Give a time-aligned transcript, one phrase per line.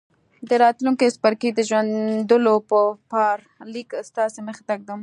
[0.49, 2.79] د راتلونکي څپرکي د پېژندلو په
[3.11, 3.37] پار
[3.73, 4.99] ليک ستاسې مخې ته ږدم.